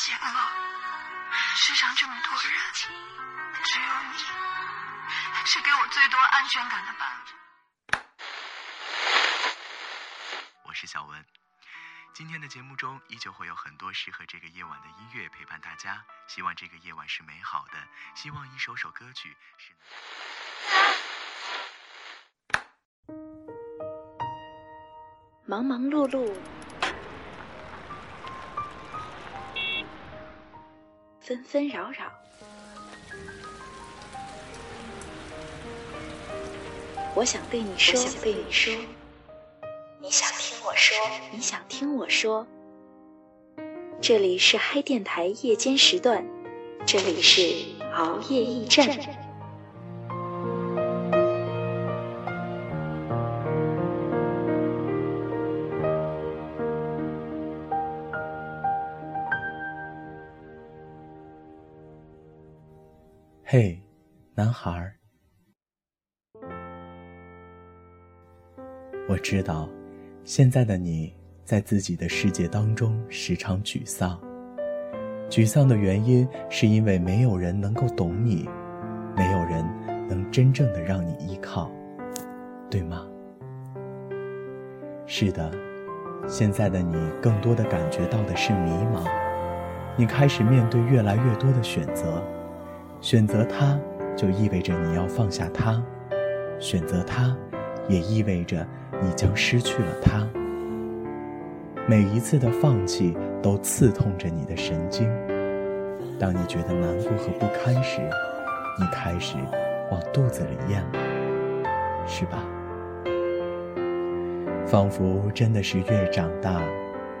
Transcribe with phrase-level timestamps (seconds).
[0.00, 0.50] 险了，
[1.56, 4.18] 世上这么多人，只有你
[5.44, 7.98] 是给我最多安全感的伴侣。
[10.64, 11.22] 我是小文，
[12.14, 16.02] 今天的节目中依旧会有很多适合这个夜晚的音乐陪伴大家。
[16.26, 19.74] 希望这个夜晚是美好的，希望一首首歌曲是。
[25.44, 26.34] 忙忙碌碌，
[31.30, 32.10] 纷纷扰扰，
[37.14, 38.74] 我想对你说想，对你说，
[40.00, 40.96] 你想听我说，
[41.30, 42.44] 你想听我说。
[44.00, 46.26] 这里是嗨电台夜间时段，
[46.84, 47.40] 这里是
[47.94, 49.29] 熬夜驿站。
[63.52, 63.76] 嘿，
[64.36, 64.94] 男孩儿，
[69.08, 69.68] 我知道，
[70.22, 71.12] 现在的你
[71.44, 74.16] 在自己的世界当中时常沮丧。
[75.28, 78.48] 沮丧的原因是因为没有人能够懂你，
[79.16, 79.66] 没有人
[80.08, 81.72] 能真正的让你依靠，
[82.70, 83.04] 对吗？
[85.06, 85.50] 是的，
[86.28, 89.10] 现在的你更多的感觉到的是迷茫，
[89.96, 92.22] 你开始面对越来越多的选择。
[93.00, 93.78] 选择他，
[94.14, 95.82] 就意味着你要放下他；
[96.58, 97.34] 选择他，
[97.88, 98.66] 也意味着
[99.02, 100.26] 你将失去了他。
[101.88, 105.10] 每一次的放弃都刺痛着你的神经。
[106.18, 108.02] 当你觉得难过和不堪时，
[108.78, 109.36] 你开始
[109.90, 112.44] 往肚子里咽了，是吧？
[114.66, 116.62] 仿佛真的是越长大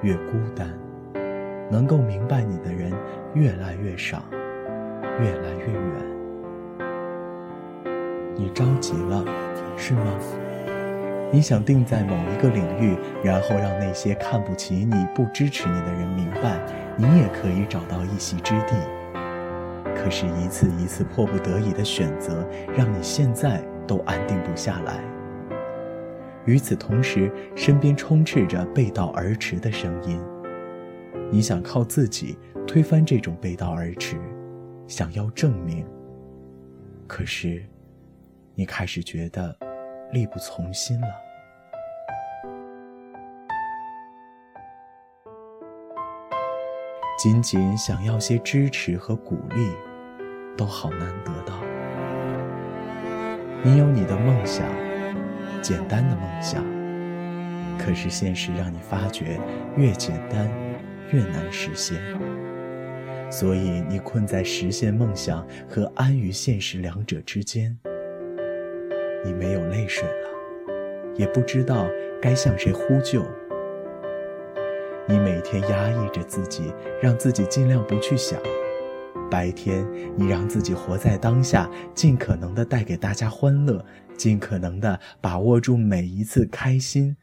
[0.02, 0.68] 越孤单，
[1.70, 2.92] 能够明白你的人
[3.32, 4.22] 越来越少。
[5.18, 5.94] 越来越远，
[8.36, 9.24] 你着急了，
[9.76, 10.02] 是吗？
[11.32, 16.60] 你想定在某一个领域，然后让那些看不起你、不支持你的人明白，
[16.96, 18.74] 你也可以找到一席之地。
[19.94, 22.44] 可是，一次一次迫不得已的选择，
[22.76, 24.98] 让你现在都安定不下来。
[26.46, 30.18] 与此同时，身边充斥着背道而驰的声音，
[31.30, 34.16] 你想靠自己推翻这种背道而驰。
[34.90, 35.86] 想要证明，
[37.06, 37.64] 可是，
[38.56, 39.56] 你开始觉得
[40.10, 41.06] 力不从心了。
[47.16, 49.70] 仅仅想要些支持和鼓励，
[50.56, 51.54] 都好难得到。
[53.62, 54.66] 你有你的梦想，
[55.62, 56.64] 简单的梦想，
[57.78, 59.38] 可是现实让你发觉，
[59.76, 60.50] 越简单，
[61.12, 62.02] 越难实现。
[63.30, 67.78] 所以你困在实现梦想和安于现实两者之间，
[69.24, 71.88] 你没有泪水了，也不知道
[72.20, 73.24] 该向谁呼救。
[75.08, 78.40] 你每天压抑着自己，让自己尽量不去想。
[79.30, 79.86] 白天
[80.16, 83.84] 你让自己活在当下，尽可能的带给大家欢乐，
[84.16, 87.16] 尽可能的把握住每一次开心。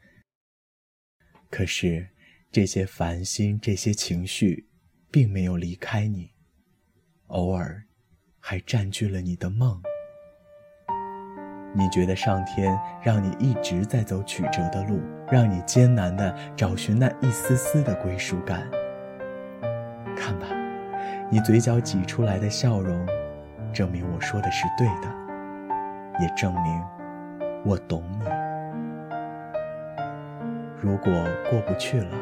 [1.50, 2.08] 可是
[2.50, 4.64] 这些烦心，这些情绪。
[5.10, 6.30] 并没有离开你，
[7.28, 7.84] 偶尔
[8.40, 9.80] 还占据了你的梦。
[11.74, 18.68] 你觉得上天让你一直在走曲折的路，让你艰难的找寻那一丝丝的归属感。
[20.16, 20.46] 看吧，
[21.30, 23.06] 你嘴角挤出来的笑容，
[23.72, 25.14] 证明我说的是对的，
[26.20, 26.84] 也证明
[27.64, 28.24] 我懂你。
[30.80, 31.12] 如果
[31.50, 32.16] 过不去了，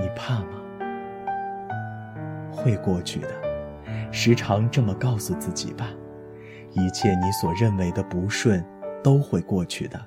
[0.00, 0.61] 你怕吗？
[2.52, 3.28] 会过去的，
[4.12, 5.88] 时常这么告诉自己吧。
[6.72, 8.64] 一切你所认为的不顺，
[9.02, 10.00] 都会过去的。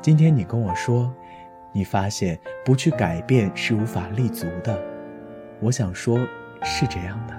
[0.00, 1.12] 今天你跟我说，
[1.72, 4.78] 你发现不去改变是无法立足的。
[5.60, 6.18] 我想说，
[6.62, 7.34] 是这样的。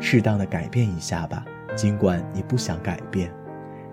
[0.00, 1.44] 适当的改变一下吧，
[1.74, 3.30] 尽管你不想改变，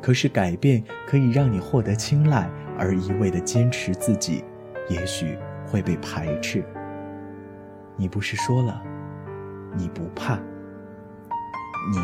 [0.01, 4.44] 可是改变可以让你获得青睐，而一味的坚持自己。
[4.89, 6.63] 也许会被排斥。
[7.95, 8.81] 你不是说了，
[9.75, 10.38] 你不怕，
[11.92, 12.00] 你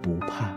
[0.00, 0.48] 不怕。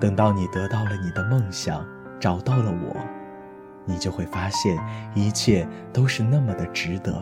[0.00, 1.84] 等到你得到了你的梦想，
[2.20, 2.96] 找到了我，
[3.84, 4.78] 你就会发现
[5.12, 7.12] 一切都是那么的值得。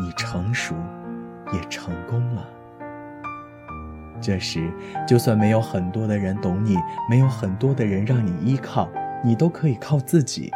[0.00, 0.74] 你成熟，
[1.52, 2.57] 也成功了。
[4.20, 4.70] 这时，
[5.06, 6.76] 就算没有很多的人懂你，
[7.08, 8.88] 没有很多的人让你依靠，
[9.22, 10.50] 你都可以靠自己。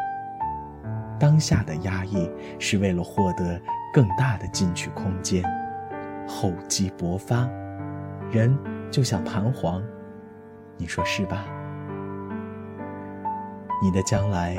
[1.18, 2.28] 当下的压抑
[2.58, 3.60] 是为了获得
[3.94, 5.44] 更大的进取空间，
[6.26, 7.48] 厚积薄发，
[8.30, 8.58] 人
[8.90, 9.80] 就像弹簧，
[10.76, 11.44] 你说是吧？
[13.80, 14.56] 你的将来，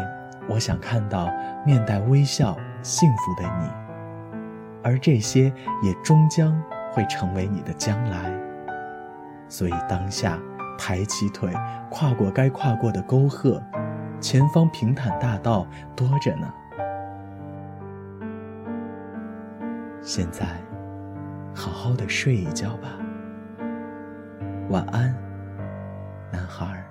[0.48, 1.30] 我想看到
[1.66, 3.70] 面带微笑、幸福的你，
[4.82, 6.58] 而这些也终将
[6.94, 8.32] 会成为你的将来。
[9.54, 10.40] 所以当下，
[10.80, 11.54] 抬起腿，
[11.92, 13.62] 跨过该跨过的沟壑，
[14.20, 16.52] 前方平坦大道多着呢。
[20.02, 20.60] 现在，
[21.54, 22.98] 好好的睡一觉吧。
[24.70, 25.16] 晚安，
[26.32, 26.84] 男孩。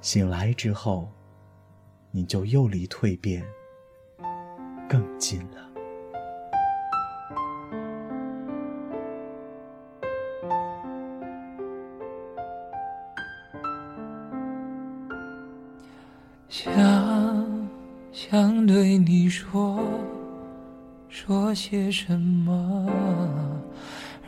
[0.00, 1.12] 醒来之后，
[2.12, 3.44] 你就又离蜕变
[4.88, 5.73] 更近了。
[16.48, 16.72] 想
[18.12, 19.80] 想对你说，
[21.08, 22.88] 说些什么，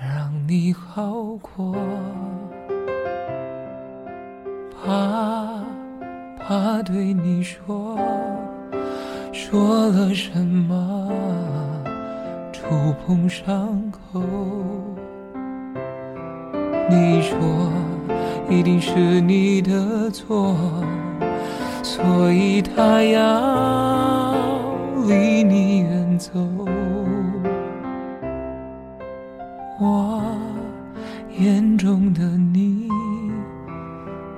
[0.01, 1.77] 让你好过。
[4.85, 5.65] 怕
[6.39, 7.99] 怕对你说
[9.33, 11.13] 说了什么，
[12.53, 12.65] 触
[13.07, 14.21] 碰伤口。
[16.89, 17.37] 你说
[18.49, 20.57] 一定是你的错，
[21.87, 24.35] 所以他要
[25.07, 26.33] 离你远走。
[29.79, 30.21] 我
[31.39, 32.89] 眼中的你。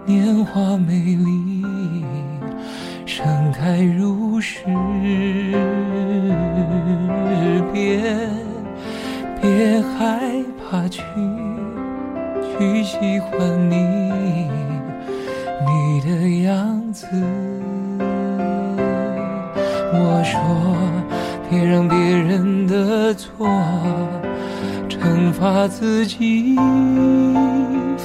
[0.05, 1.65] 年华美丽，
[3.07, 4.63] 盛开如诗。
[7.73, 8.03] 别
[9.41, 10.21] 别害
[10.59, 11.03] 怕去
[12.43, 13.98] 去喜欢你
[22.67, 23.49] 的错
[24.89, 26.57] 惩罚自己。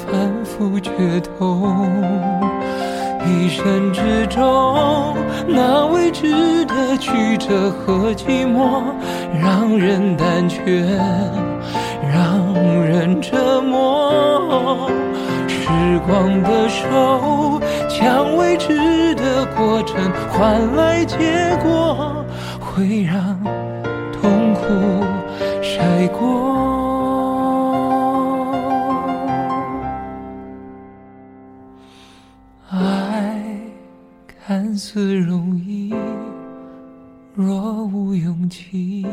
[0.06, 0.92] 反复决
[1.22, 1.88] 痛，
[3.26, 5.16] 一生之中
[5.48, 8.84] 那未知的曲折和寂寞，
[9.42, 10.86] 让人胆怯，
[12.12, 12.54] 让
[12.84, 14.92] 人折磨。
[15.48, 15.70] 时
[16.06, 17.60] 光的手，
[17.90, 21.18] 将未知的过程换来结
[21.64, 22.26] 果，
[22.60, 23.40] 会让
[24.64, 25.06] 痛苦
[25.62, 26.22] 晒过。
[32.70, 33.44] 爱
[34.26, 35.94] 看似容易，
[37.36, 39.06] 若无勇气，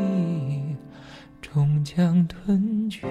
[1.41, 3.05] 终将吞去。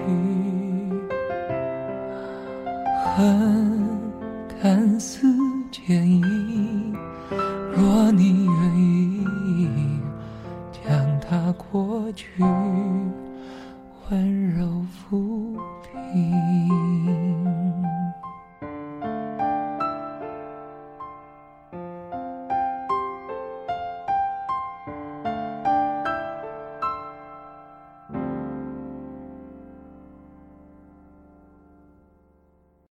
[3.15, 3.87] 恨
[4.61, 5.27] 看似
[5.71, 6.93] 坚毅，
[7.71, 9.00] 若你愿意
[12.13, 12.27] 去，